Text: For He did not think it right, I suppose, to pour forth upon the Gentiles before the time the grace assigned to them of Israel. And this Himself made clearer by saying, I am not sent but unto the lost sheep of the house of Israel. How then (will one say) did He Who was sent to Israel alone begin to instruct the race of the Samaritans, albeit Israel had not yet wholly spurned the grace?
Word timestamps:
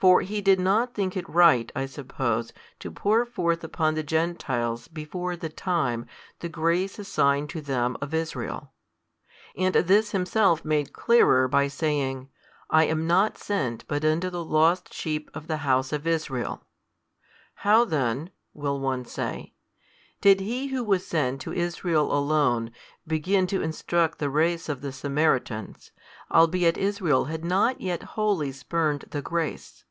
For 0.00 0.22
He 0.22 0.40
did 0.40 0.58
not 0.58 0.94
think 0.94 1.16
it 1.16 1.28
right, 1.28 1.70
I 1.76 1.86
suppose, 1.86 2.52
to 2.80 2.90
pour 2.90 3.24
forth 3.24 3.62
upon 3.62 3.94
the 3.94 4.02
Gentiles 4.02 4.88
before 4.88 5.36
the 5.36 5.48
time 5.48 6.06
the 6.40 6.48
grace 6.48 6.98
assigned 6.98 7.50
to 7.50 7.60
them 7.60 7.96
of 8.00 8.12
Israel. 8.12 8.72
And 9.56 9.76
this 9.76 10.10
Himself 10.10 10.64
made 10.64 10.92
clearer 10.92 11.46
by 11.46 11.68
saying, 11.68 12.30
I 12.68 12.82
am 12.86 13.06
not 13.06 13.38
sent 13.38 13.86
but 13.86 14.04
unto 14.04 14.28
the 14.28 14.44
lost 14.44 14.92
sheep 14.92 15.30
of 15.34 15.46
the 15.46 15.58
house 15.58 15.92
of 15.92 16.04
Israel. 16.04 16.64
How 17.54 17.84
then 17.84 18.30
(will 18.52 18.80
one 18.80 19.04
say) 19.04 19.54
did 20.20 20.40
He 20.40 20.66
Who 20.66 20.82
was 20.82 21.06
sent 21.06 21.40
to 21.42 21.52
Israel 21.52 22.10
alone 22.12 22.72
begin 23.06 23.46
to 23.46 23.62
instruct 23.62 24.18
the 24.18 24.30
race 24.30 24.68
of 24.68 24.80
the 24.80 24.90
Samaritans, 24.90 25.92
albeit 26.28 26.76
Israel 26.76 27.26
had 27.26 27.44
not 27.44 27.80
yet 27.80 28.02
wholly 28.02 28.50
spurned 28.50 29.02
the 29.10 29.22
grace? 29.22 29.84